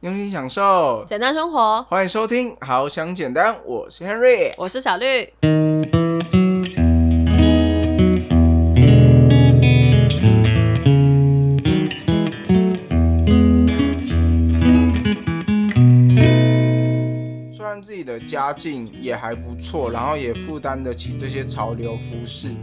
[0.00, 1.82] 用心享受，简单生活。
[1.82, 5.28] 欢迎收听《好想简单》，我是 Henry，我是小绿。
[17.52, 22.54] 虽然自己的家境也还不错，然后也负担得起这些潮流服饰，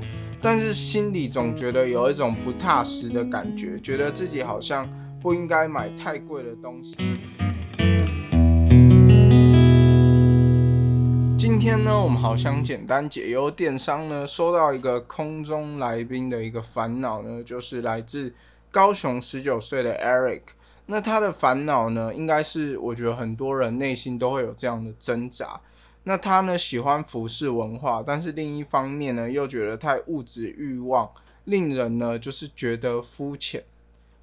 [0.41, 4.87] 但是心里总觉得有一种不踏实的感觉，觉得自己好像。
[5.25, 6.95] 不应该买太贵的东西。
[11.35, 18.35] 今天呢，我们好想简单解忧电商呢，收到一个空中来宾的一个烦恼呢，就是来自
[18.69, 20.41] 高雄十九岁的 Eric。
[20.85, 25.59] 那他的烦恼呢，应该是我觉得很多人内心都会有这样的挣扎。
[26.03, 31.09] 那他呢，喜欢服饰文化，但是另一方面呢，又觉得太物质欲望，
[31.45, 33.63] 令人呢就是觉得肤浅。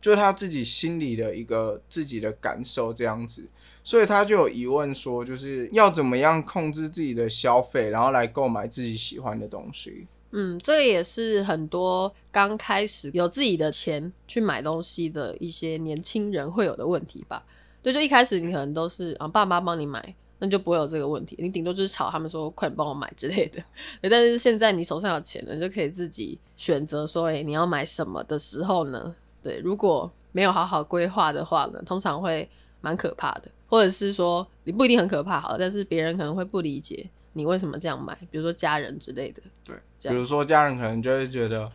[0.03, 3.49] 就是他自己心里的一个自己的感受这样子，
[3.85, 10.09] 所以他就有疑问说，就是要怎么样控制自己的消费，然后来购买自己喜欢的东西。
[10.33, 17.45] 嗯，这个也是很多刚开始有自己的钱去买东西的一些年轻人会有的问题吧。
[17.83, 23.63] 对，就一开始你可能都是啊爸妈帮你买，那就不会有这个问题，你顶多就是吵他们说快点帮我买之类的。
[24.03, 29.15] 但是现在你手上有钱了，就可以自己选择说，哎，你要买什么的时候呢？
[29.43, 32.49] 对，如果没有好好规划的话呢，通常会
[32.81, 39.43] 蛮可怕的，或者是说你不一定很可怕，好，但是别人可能会不理解你为什么这样买，比如说家人之类的。
[39.65, 39.77] 对，
[40.11, 41.71] 比如说家人可能就会觉得，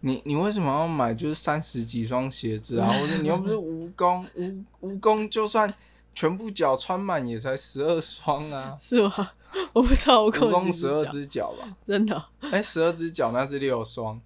[0.00, 2.88] 你你为什么要买就是三十几双鞋子啊？
[2.88, 5.72] 或者你又不是 蜈蚣，蜈蜈蚣就算
[6.14, 8.76] 全部脚穿满也才十二双啊？
[8.80, 9.32] 是吗？
[9.72, 11.76] 我不知道蜈蚣十二只脚吧？
[11.84, 12.22] 真的？
[12.40, 14.20] 哎，十二只脚那是六双。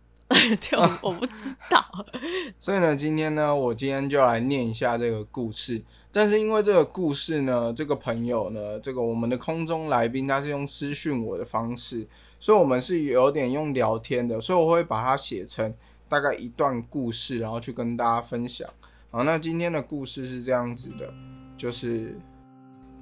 [1.01, 1.85] 我不知道，
[2.59, 5.83] 所以呢，今天呢，我今天就来念一下这个故事。
[6.11, 12.07] 但是因为这个故事呢，这个朋友呢，这个我们的空中来宾他是用私讯我的方式，
[12.39, 15.73] 所以我们是有点用聊天的，所以我会把它写成
[16.09, 18.69] 大概一段故事，然后去跟大家分享。
[19.11, 21.13] 好，那今天的故事是这样子的，
[21.57, 22.19] 就是。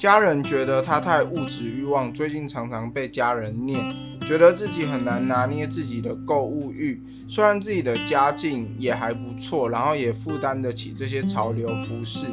[0.01, 3.79] 家人觉得他太物质欲望，最近常常被家人念，
[4.23, 7.03] 觉得自己很难拿捏自己的购物欲。
[7.29, 12.29] 虽然自己的家境也还不错，然后也负担得起这些潮流服饰，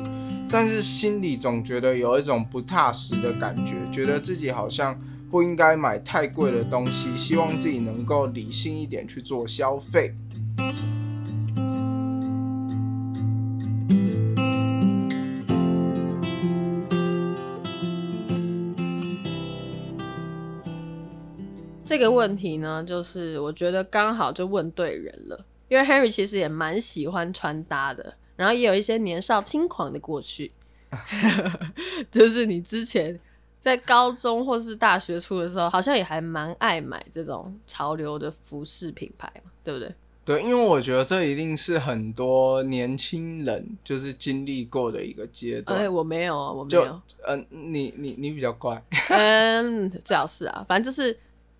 [0.47, 4.97] 但是心里总觉得有一种不踏实的感觉，觉得自己好像
[5.29, 10.16] 不应该买太贵的东西，希望自己能够理性一点去做消费。
[21.87, 30.51] 这个问题呢，就是我觉得刚好就问对人了，因为 Henry 其实也蛮喜欢穿搭的，然后也有一些年少轻狂的过去，
[32.11, 33.17] 就是你之前
[33.59, 39.95] 在高中或是大学初的时候，好像也还蛮爱买这种潮流的服饰品牌嘛，对不对？
[40.25, 45.79] 对，因为我觉得这一定是很多年轻人就是经历过的一个阶段。
[45.79, 47.01] 哎，我没有啊，我没有。
[47.25, 48.83] 嗯，你你你比较乖。
[49.07, 51.17] 嗯，最好是啊，反正就是。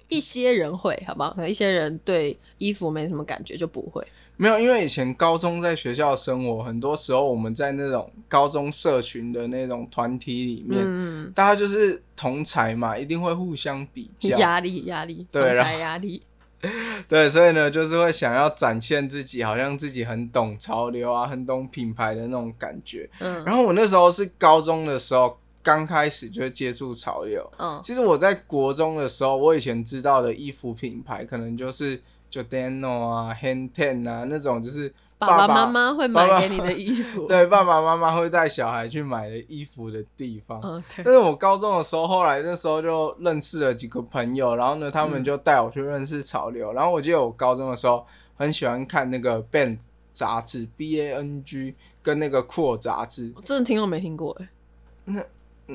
[0.10, 1.32] 一些人会，好不好？
[1.32, 4.06] 可能一些人对衣服没什么感觉，就不会。
[4.40, 16.22] 没有，因为以前高中在学校生活，很多时候我们在那种高中社群的那种团体里面，大家就是同才嘛，一定会互相比较，压力压力， 同才压力。
[17.10, 23.10] 对，所以呢，就是会想要展现自己，好像自己很懂潮流啊，很懂品牌的那种感觉。
[23.20, 25.38] 嗯，然后我那时候是高中的时候。
[25.68, 32.02] 刚开始就接触潮流，嗯，其实我在国中的时候，我以前知道的衣服品牌可能就是
[32.32, 40.82] Giordano 啊、Hand Ten 啊那种，就是爸爸妈妈会买给你的衣服， 对，爸爸妈妈会带小孩去买的衣服的地方。
[40.96, 46.72] 但是我高中的时候，后来那时候就认识了几个朋友，然后呢，他们就带我去认识潮流。
[46.72, 48.08] 然后我记得我高中的时候
[48.38, 49.80] 很喜欢看那个 Bang
[50.14, 54.48] 杂志，B A N G 跟那个酷杂志，我真的听都没听过哎，
[55.04, 55.22] 那。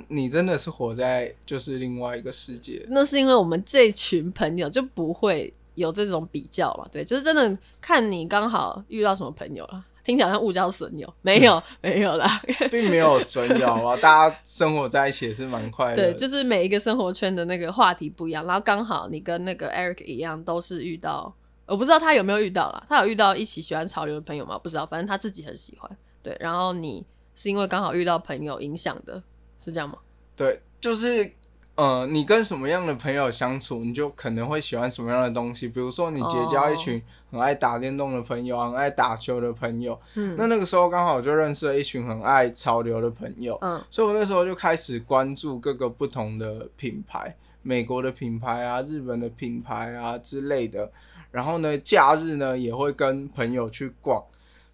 [0.09, 2.85] 你真的是活在就是另外一个世界。
[2.89, 6.87] 那是因为我们这群朋友就不会有这种比较嘛？
[6.91, 9.85] 对，就是真的看你刚好遇到什么朋友了。
[10.05, 12.27] 听起来像误交损友，没有 没有啦，
[12.73, 13.97] 并没有损友啊。
[13.99, 15.97] 大家生活在一起也是蛮快乐。
[15.97, 21.33] 对，就是每一个生活圈的那个话题不一样，然后刚好你跟那个 Eric 一样，都是遇到，
[21.67, 24.59] 我不知道他有没有遇到啦，他有遇到一起喜欢潮流的朋友吗？
[24.59, 25.89] 不知道，反正他自己很喜欢。
[26.21, 27.06] 对，然后你
[27.37, 29.23] 是因为刚好遇到朋友影响的。
[29.62, 29.99] 是这样吗？
[30.35, 31.31] 对，就是
[31.75, 35.69] 呃，你跟什么样的朋友相处，你就可能会喜欢什么样的东西。
[35.69, 37.00] 比如说，你结交一群
[37.31, 50.91] 很爱打电动的朋友，很爱打球的朋友，嗯那那个时候刚好就认识了一群很爱潮流的朋友，嗯所以我那时候就开始关注各个不同的品牌，美国的品牌啊，日本的品牌啊之类的。
[51.31, 54.23] 然后呢，假日呢也会跟朋友去逛，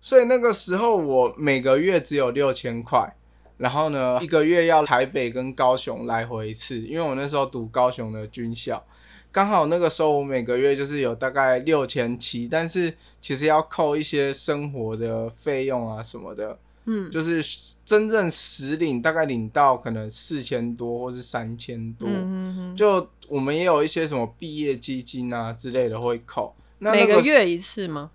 [0.01, 3.15] 所以那个时候我每个月只有六千块，
[3.59, 8.83] 然后呢一个月要台北跟高雄来回一次，因为我那时候读高雄的军校。
[9.31, 17.43] 刚好那个时候我每个月就是有大概六千七，但是其实要扣一些生活的费用啊什么的，嗯就是
[17.85, 26.57] 真正实领大概领到可能四千多或是三千多，嗯哼就我们也有一些什么毕业基金啊之类的会扣。
[26.79, 28.11] 那每那个月一次吗？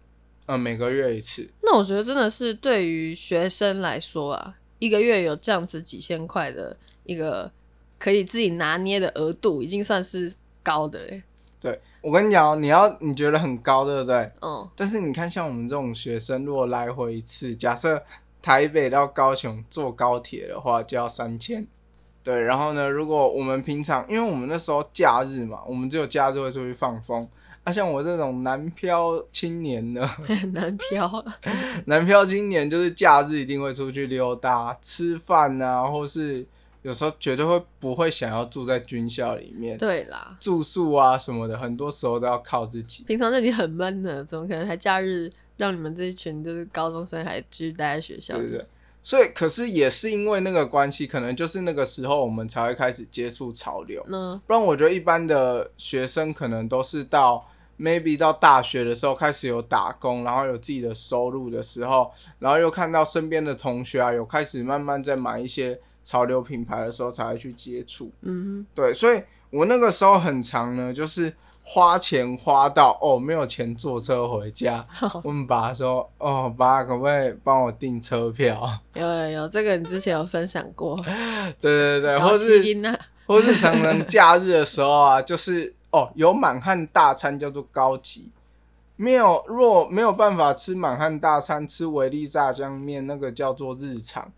[0.48, 6.76] 嗯每个月一次，那我觉得真的是对于学生来说啊，一个月有这样子几千块的
[7.06, 7.50] 一个
[7.98, 11.24] 可以自己拿捏的额度，已经算是高的嘞。
[11.58, 14.30] 对我跟你讲哦，你要你觉得很高，对不对？
[14.42, 18.04] 嗯，但是你看像我们这种学生，如果来回一次，假设
[18.42, 21.66] 台北到高雄坐高铁的话，就要三千。
[22.22, 27.26] 对，然后呢，如果我们平常，因为我们那时候假日嘛，我们只有假日会出去放风。
[27.64, 31.26] 啊，像我这种南漂青年呢， 很难飘。
[31.86, 36.46] 南漂青年就是假日一定会出去溜达、吃饭啊，或是
[36.82, 43.06] 有时候绝对会不会想要住在军校里面，对啦，住宿啊什么的，很多时候都要靠自己。
[43.06, 48.36] 平常那里很闷的，怎么可能还假日让你们这一群就是高中生还继续待在学校？
[48.36, 48.66] 对对对，
[49.02, 54.06] 所以可是也是因为那个关系，可能就是那个时候我们才会开始接触潮流。
[54.10, 57.48] 嗯不然我觉得一般的学生可能都是到
[57.80, 68.12] maybe 到大学的时候开始有打工，然后有自己的收入的时候，然后又看到身边的同学啊有开始慢慢在买一些潮流品牌的时候，才会去接触。
[68.22, 71.34] 嗯对，所以我那个时候很长呢，就是
[71.66, 74.86] 花钱花到哦没有钱坐车回家。
[74.94, 80.98] 哼， 问爸说：“哦，爸，可不可以帮我订车票有有有，这个你之前有分享过，？”
[81.62, 88.32] 对 对对，高或是或是常常假日的时候啊， 就是哦，有满汉大餐叫做高级，
[88.96, 94.32] 没有若没有办法吃满汉大餐，吃维力炸酱面那个叫做日常，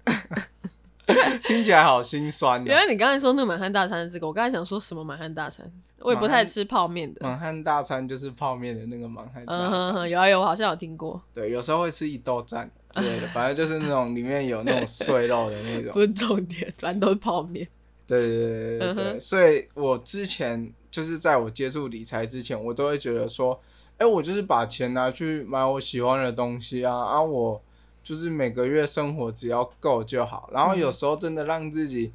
[1.46, 5.66] 听起来好心酸的、原来你刚才说那个满汉大餐是这个，我刚才想说什么满汉大餐，
[6.00, 7.22] 我也不太吃泡面的。
[7.22, 16.02] 满汉大餐就是泡面的那个满汉大餐，嗯哼哼，有啊有，我好像有听过，对，有时候会吃一豆站之类的，反正就是那种里面有那种碎肉的那种 不。
[16.02, 17.66] 是重点，反正都是泡面。
[18.07, 23.59] 对对对对对对，嗯所以我之前就是在我接触理财之前，我都会觉得说，
[23.97, 27.62] 哎、我就是把钱拿去买我喜欢的东西啊，啊，我
[28.01, 30.50] 就是每个月生活只要够就好。
[30.53, 32.13] 然后有时候真的让自己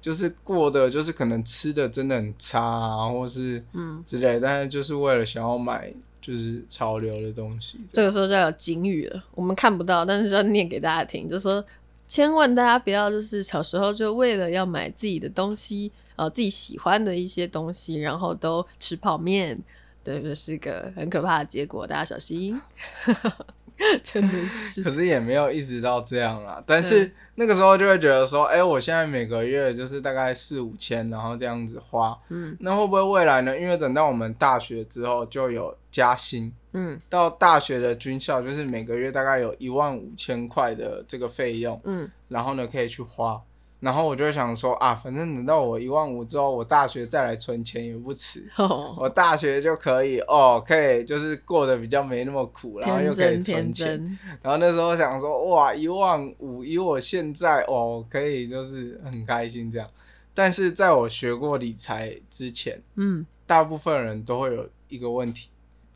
[0.00, 7.78] 就是过得就是可能吃的真的很差啊，或是嗯，之类，但是就是为了想要买就是潮流的东西。
[7.92, 11.64] 这个时候就要有警语了，我们看不到，但是要念给大家听，就说
[12.08, 19.58] 千万大家不要就是小时候就为了要买自己的东西，呃，自己喜欢的一些东西，然后都吃泡面，
[20.02, 22.60] 对，这是个很可怕的结果，大家小心。
[24.02, 26.64] 真的是可，是也没有一直到这样啦。
[26.66, 33.54] 但是那个时候就会觉得说，哎、我现在每个月就是大概四五千，然后这样子花，嗯那会不会未来呢？
[33.54, 43.38] 因为等到我们大学之后就有加薪，嗯到大学的军校就是每个月大概有一万五千块的这个费用，嗯，然后呢可以去花。
[43.78, 48.48] 然后我就会想说啊，反正等到我一万五之后，我大学再来存钱也不迟。
[48.56, 54.18] 哦，我大学就可以哦，可以就是过得比较没那么苦，然后又可以存钱。
[54.42, 59.86] 然后那时候想说，哇，一万五，以我现在哦，可以就是很开心这样。
[60.32, 65.48] 但是在我学过理财之前，嗯大部分人都会有一个问题：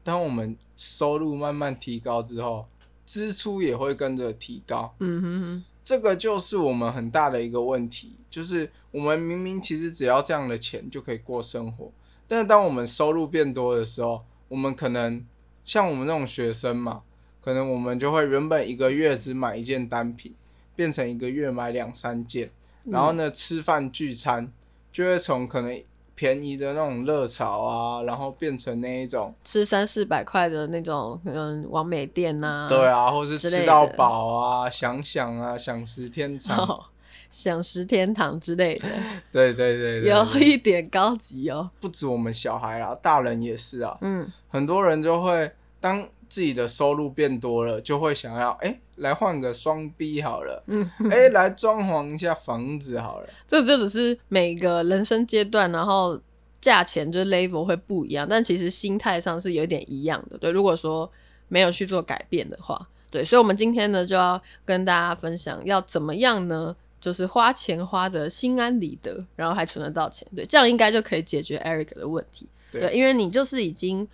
[0.04, 2.66] 当我们收入慢慢提高之后，
[3.04, 4.94] 支出也会跟着提高。
[5.00, 11.90] 嗯哼哼，这个就是我们很大的一个问题，就是我们明明其实只要这样的钱就可以过生活，
[12.28, 15.26] 但是当我们收入变多的时候，我们可能
[15.64, 17.02] 像我们这种学生嘛，
[17.40, 20.32] 可能我们就会原本一个月只买一件单品，
[20.76, 22.52] 变成一个月买两三件，
[22.84, 24.52] 然后呢，吃饭聚餐
[24.92, 25.82] 就会从可能
[26.20, 36.84] 便宜的那种热潮啊，然后变成那一种吃三四百块的那种，嗯，完美店呐、对啊，或是吃到的饱啊，想想啊，想食天堂，哦，
[37.30, 38.88] 享食天堂之类的，
[39.32, 41.70] 对对对对，有一点高级哦。
[41.80, 43.96] 不止我们小孩啊，大人也是啊。
[44.02, 44.30] 嗯。
[44.50, 45.50] 很多人就会
[45.80, 53.28] 当自己的收入变多了，就会想要哎、来换个双 B 好了，嗯，哎、来装潢一下房子好了。
[53.46, 56.18] 这就只是每个人生阶段，然后
[56.60, 60.38] 价钱就是 level 会不一样，但其实心态上是有点一样的。
[60.38, 61.10] 对，如果说
[61.48, 66.74] 没有去做改变的话，对，所以我们今天呢就要跟大家分享要怎么样呢？
[67.00, 72.46] 就是花钱花的心安理得，然后还存得到钱，对，这样应该就可以解决 Eric 的问题。
[72.70, 74.06] 对对，因为你就是已经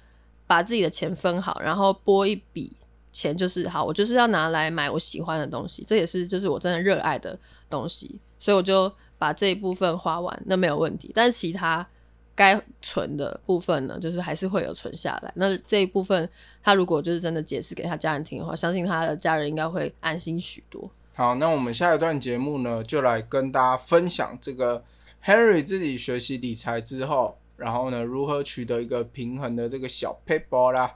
[0.46, 2.76] 把自己的钱分好，然后拨一笔
[3.12, 7.38] 钱，就是好，我就是要拿来买我喜欢的东西，这也是就是我真的热爱的
[7.68, 11.10] 东西，所以我就把这一部分花完，那没有问题。
[11.14, 11.86] 但是其他
[12.34, 15.32] 该存的部分呢，就是还是会有存下来。
[15.36, 16.28] 那这一部分，
[16.62, 20.90] 他如果就是真的解释给他家人听的话，相信他的家人应该会安心许多。
[21.14, 24.84] 好，那我们下一段节目呢，就来跟大家分享这个
[25.24, 30.90] Henry 自己学习理财之后，然后呢，如何取得一个平衡的这个小 paper 啦。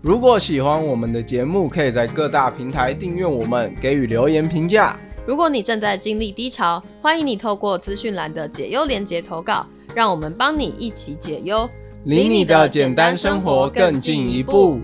[0.00, 4.98] 如果喜欢我们的节目，可以在各大平台订阅我们，给予留言评价。
[5.26, 11.68] 如果你正在经历低潮，欢迎你透过资讯栏的解忧连结投稿，让我们帮你一起解忧，
[12.04, 14.80] 离你的简单生活更进一步。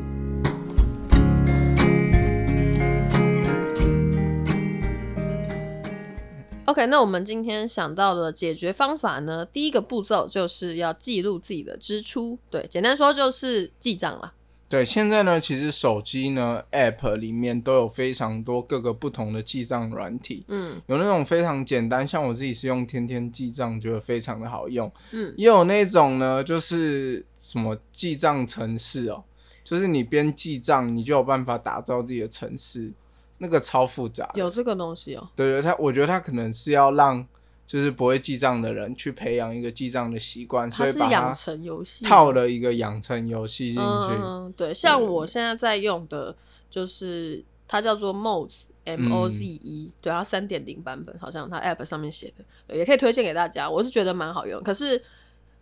[6.78, 12.38] OK，那我们今天想到的解决方法呢，第一个步骤就是要记录自己的支出。
[12.48, 14.32] 对，简单说就是记账啦。
[14.68, 29.24] 对，现在呢，其实手机呢 App 里面都有非常多各个不同的记账软体，嗯有那种非常简单，像我自己是用天天记账，觉得非常的好用，嗯，也有那种呢，就是什么记账城市哦，
[29.64, 32.92] 就是你边记账，你就有办法打造自己的程式，
[33.38, 34.30] 那个超复杂。
[34.34, 37.26] 有这个东西哦、对对，他我觉得他可能是要让
[37.66, 44.14] 就是不会记账的人去培养一个记账的习惯，所它以把是养它成游戏套了一个养成游戏进去。
[44.22, 46.34] 嗯，对，像我现在在用的
[46.70, 53.68] 就是它叫做 Moze M O Z E，、对，它三点零版本，好像它 App 上面写的，也可以推荐给大家。
[53.68, 55.04] 我是觉得蛮好用，可是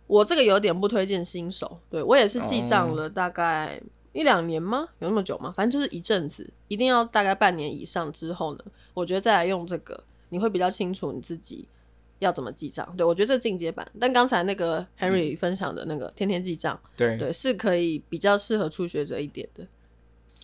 [0.07, 1.77] 我这个有点不推荐新手。
[1.89, 3.81] 对我也是记账了大概
[4.17, 4.87] 一两年吗？
[4.99, 5.51] 有那么久吗？
[5.55, 11.67] 反正就是一阵子，一定要大概半年以上之后呢，我觉得再来用这个，你会比较清楚你自己。
[12.19, 12.91] 要怎么记账？
[12.97, 19.67] 对我觉得这进阶版，但刚才那个 Henry 分享的那个天天记账，对，对，是可以比较适合初学者一点的。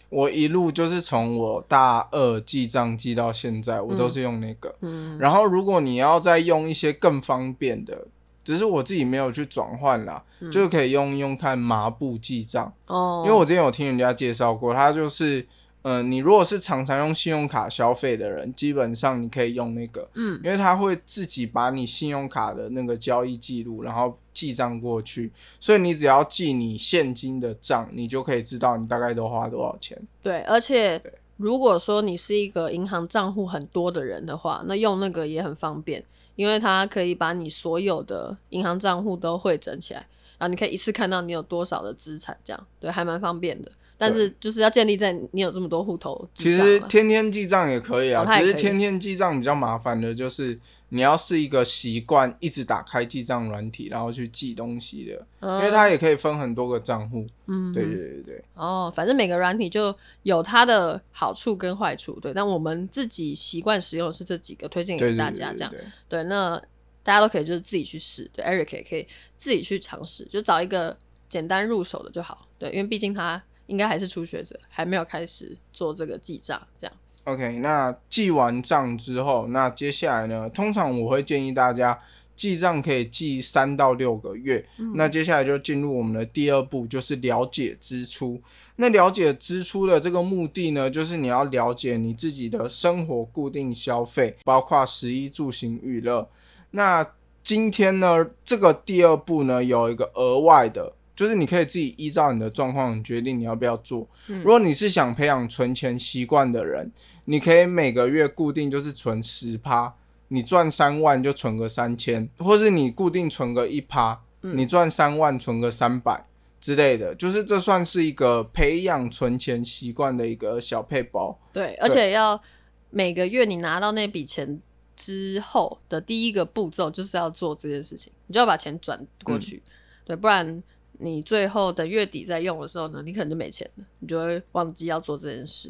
[0.09, 4.75] 我一路就是从我大二记账记到现在，我都是用那个。
[4.81, 8.05] 嗯，然后如果你要再用一些更方便的，
[8.43, 15.45] 只是我自己没有去转换啦，就是可以用用看麻布记账，嗯哦，因为我之前有听人家介绍过，它就是。
[15.85, 20.39] 嗯，你如果是常常用信用卡消费的人，基本上你可以用那个，嗯。
[20.41, 30.01] 因为它会自己把你信用卡的那个交易记录，然后记账过去，所以你只要记你现金的账，你就可以知道你大概都花多少钱。
[30.21, 31.01] 对，而且
[31.35, 36.01] 如果说你是一个银行账户很多的人的话，那用那个也很方便，
[36.35, 43.71] 因为它可以把你所有的银行账户都汇整起来，然后你可以一次看到你有多少的资产，这样对，还蛮方便的。
[43.97, 50.59] 但是就是要建立在你有这么多户头其实天天记账也可以啊，哦它也可以只是天天记账比较麻烦的，就是
[50.89, 57.27] 你要是一个习惯一直打开记账软体，然后去记东西的，嗯因为它也可以分很多个账户。
[57.47, 62.33] 嗯对对对对，哦，反正每个软体就有它的好处跟坏处，对。
[62.33, 65.73] 但我们自己习惯使用的是这几个，推荐给大家这样。
[66.07, 66.61] 对那
[67.03, 69.05] 大家都可以就是自己去试，对，Eric 也可以
[69.37, 70.97] 自己去尝试，就找一个
[71.27, 72.47] 简单入手的就好。
[72.57, 76.95] 对，因为毕竟他应该还是初学者，还没有开始做这个记账，这样。
[77.25, 80.49] OK，那记完账之后，那接下来呢？
[80.49, 81.97] 通常我会建议大家
[82.35, 84.65] 记账可以记三到六个月。
[84.95, 88.41] 那接下来就进入我们的第二步，就是了解支出。
[88.75, 96.29] 那了解支出的这个目的呢，就是你要了解你自己的生活固定消费，包括食衣住行娱乐。
[96.71, 97.07] 那
[97.41, 100.91] 今天呢，这个第二步呢，有一个额外的。
[101.15, 104.07] 就是你可以自己依照你的状况决定你要不要做。
[104.27, 106.91] 如果你是想培养存钱习惯的人，
[107.25, 109.93] 你可以每个月固定就是存十趴，
[110.29, 116.25] 你赚三万就存个三千，或是你固定存个一趴，你赚三万存个三百
[116.59, 121.39] 之类的，就是这算是一个培养存钱习惯的一个小配包。
[121.51, 122.41] 对，而且要
[122.89, 124.59] 每个月你拿到那笔钱
[124.95, 129.61] 之后的第一个步骤，就是要做这件事情，你就要把钱转过去，
[130.05, 130.63] 对，不然
[131.03, 135.69] 你最后等月底再用的时候呢，你可能就没钱了，你就会忘记要做这件事。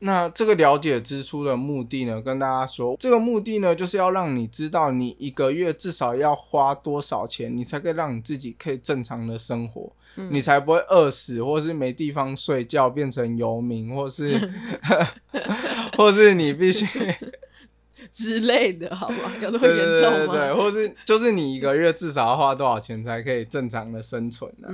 [0.00, 14.50] 那这个了解支出的目的呢，跟大家说，这个目的呢，就是要让你知道你一个月至少要花多少钱，你才可以让你自己可以正常的生活，嗯你才不会饿死，或是没地方睡觉变成游民，或是
[15.96, 16.84] 或是你必须
[18.14, 19.30] 之类的，好吗？
[19.42, 20.54] 有那么对严对对对，重吗？
[20.54, 24.68] 或是就是你一个月至少要花多少钱才可以正常的生存呢、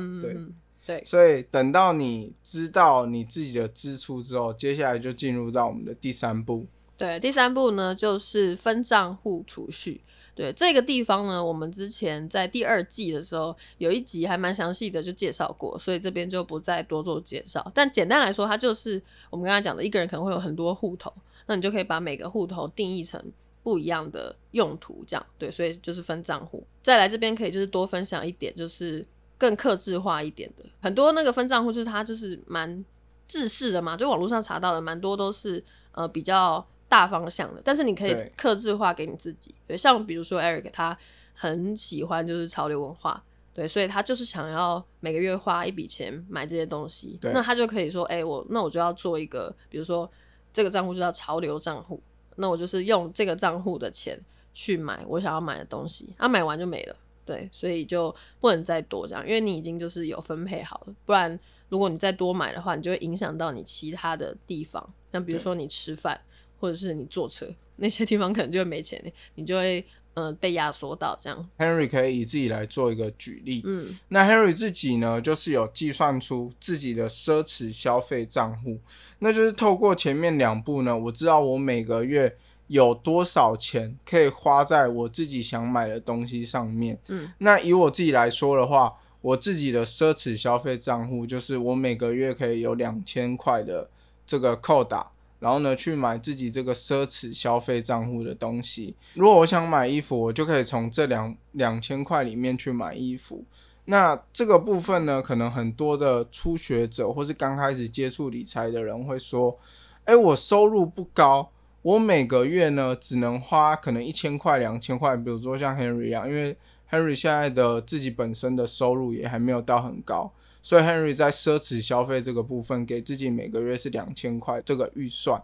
[0.84, 6.66] 对，所以等到你知道你自己的支出之后，接下来就进入到我们的第三步。
[6.96, 10.02] 对，第三步呢就是分账户储蓄。
[10.34, 17.70] 对这个地方呢，我们之前在第二季的时候有一集还蛮详细的就介绍过，所以这边就不再多做介绍。
[17.74, 21.12] 但简单来说，它就是我们刚才讲的，一个人可能会有很多户头，
[21.46, 23.22] 那你就可以把每个户头定义成
[23.62, 26.64] 不一样的用途，这样对，所以就是分账户。
[26.82, 29.06] 再来这边可以就是多分享一点，就是
[29.36, 32.82] 更克制化一点的，很多那个分账户就是它就是蛮
[33.28, 39.54] 制式的嘛，就网络上查到的蛮多都是呃比较大方向的，但是你可以克制化给你自己。
[39.66, 40.98] 对，像比如说 Eric 他
[41.32, 43.22] 很喜欢就是潮流文化，
[43.54, 47.32] 对，所以他就是想要每个月花一笔钱买这些东西，对。
[47.32, 50.10] 那他就可以说，哎、我那我就要做一个，比如说
[50.52, 52.02] 这个账户就叫潮流账户，
[52.34, 54.20] 那我就是用这个账户的钱
[54.52, 56.96] 去买我想要买的东西，啊，买完就没了。
[57.24, 66.20] 对，所以就不能再多这样，因为你已经就是有分配好了，不然如果你再多买的话，你就会影响到你其他的地方，像比如说你吃饭
[66.60, 69.02] 或者是你坐车那些地方可能就会没钱，
[69.34, 69.80] 你就会
[70.14, 71.48] 嗯、呃被压缩到这样。
[71.58, 73.62] Henry 可以以自己来做一个举例。
[73.64, 78.78] 嗯那 Henry 自己呢，就是有计算出自己的奢侈消费账户，
[79.20, 82.36] 那就是透过前面两步呢，我知道我每个月
[82.66, 86.98] 有多少钱可以花在我自己想买的东西上面。
[87.08, 93.88] 嗯，那以我自己来说的话，我自己的奢侈消费账户就是我每个月可以有两千块的
[94.26, 95.10] 这个扣打。
[95.40, 98.94] 然后呢，去买自己这个奢侈消费账户的东西。
[99.14, 103.44] 如果我想买衣服，我就可以从这两两千块里面去买衣服。
[103.86, 109.58] 那这个部分呢，可能很多的初学者或是刚开始接触理财的人会说
[110.04, 111.50] ：“哎，我收入不高，
[111.82, 116.56] 我每个月呢只能花可能一千块、两千块。”比如说像 Henry 一样，因为
[116.90, 120.30] Henry 现在的自己本身的收入也还没有到很高，
[120.62, 125.42] 所以 Henry 在奢侈消费这个部分给自己每个月是两千块这个预算。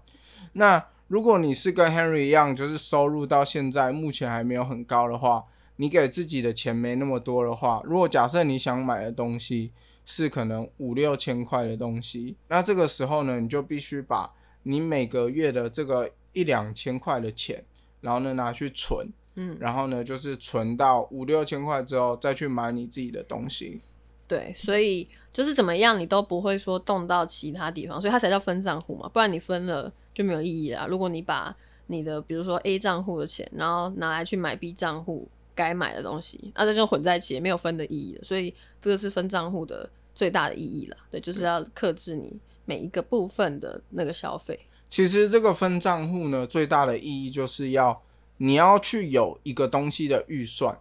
[0.52, 5.44] 那如果你是跟 Henry 一样，就是收入到现在目前还没有很高的话，
[5.76, 9.72] 你给自己的钱没那么多的话，如果假设你想买的东西
[10.05, 14.33] 是可能五六千块的东西，那这个时候呢，你就必须把
[14.64, 17.64] 你每个月的这个一两千块的钱，
[18.00, 23.81] 然后呢拿去存，嗯，然后呢就是存到五六千块之后，再去买你自己的东西。
[24.29, 30.87] 对，所以就是怎么样，你都不会说动到其他地方，所以它才叫分账户嘛，不然你分了就没有意义啦。
[30.89, 31.55] 如果你把
[31.87, 38.25] 你的比如说 A 账户的钱，然后拿来去买 B 账户该买的东西，那这就混在一起，也没有分的意义了。
[38.25, 40.97] 所以这个是分账户的最大的意义了。
[41.11, 44.59] 对，就是要克制你每一个部分的那个消费。
[44.89, 48.03] 其实这个分账户呢，最大的意义就是要
[48.39, 50.77] 你要去有一个东西的预算，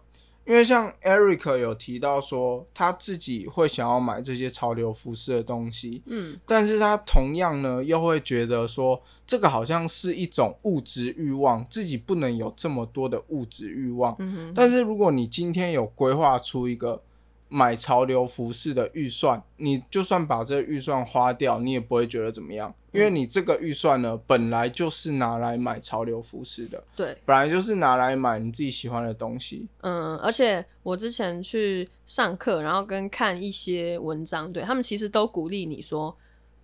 [0.46, 14.14] 因为像 Eric 有提到说他自己会想要买这些潮流服饰的东西，嗯但是他同样呢又会觉得说这个好像是一种物质欲望，自己不能有这么多的物质欲望。
[14.20, 17.02] 嗯哼，但是如果你今天有规划出一个
[17.48, 29.68] 买潮流服饰的预算，你就算把这个预算花掉，你也不会觉得怎么样，因为你这个预算呢，本来就是拿来买潮流服饰的，对，本来就是拿来买你自己喜欢的东西。
[29.82, 36.16] 嗯，而且我之前去上课，然后跟看一些文章，对他们其实都鼓励你说，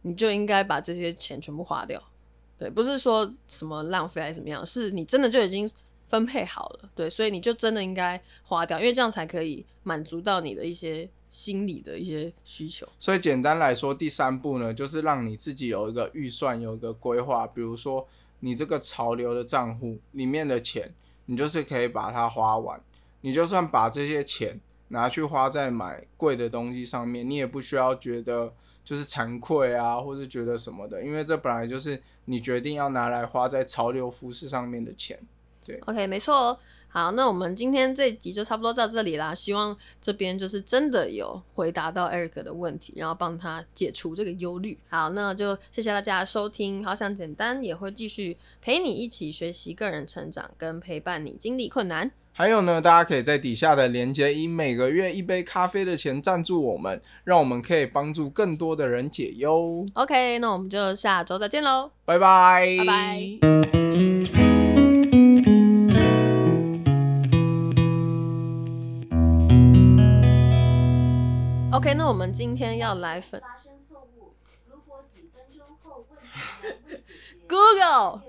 [0.02, 2.02] 你就应该把这些钱全部花掉。
[2.58, 5.70] 对，不是说什么浪费还是怎么样，是你真的就已经
[6.12, 12.86] 分配好了，对，所以你就真的应该花掉，因为这样才可以满足到你的一些心理的一些需求。
[12.98, 17.46] 所以简单来说，第三步呢，就是让你自己有一个预算，有一个规划。
[17.46, 18.06] 比如说，
[18.40, 20.92] 你这个潮流的账户里面的钱，
[21.24, 22.78] 你就是可以把它花完。
[23.22, 28.52] 你就算把这些钱拿去花在买贵的东西上面，你也不需要觉得
[28.84, 35.18] 就是惭愧啊，或是觉得什么的，因为这本来就是你决定要拿来花在潮流服饰上面的钱。
[35.86, 36.58] OK，没错哦。
[36.94, 39.34] 好，那我们今天这一集就差不多到这里啦。
[39.34, 44.78] 希望这边就是真的有回答到 Eric 的问题，然后帮他解除这个忧虑。
[44.90, 52.10] 好，那就谢谢大家收听，好想简单也会继续陪你一起学习个人成长，跟陪伴你经历困难。
[52.34, 59.86] 还有呢，大家可以在底下的链接以每个月一杯咖啡的钱赞助我们，让我们可以帮助更多的人解忧。
[59.94, 61.90] OK，那我们就下周再见喽。
[62.04, 63.61] 拜拜，拜拜。
[71.82, 74.34] OK，那我们今天要来分发生错误，
[74.68, 76.28] 如果几分钟后问题
[76.62, 78.22] 仍未解决 Google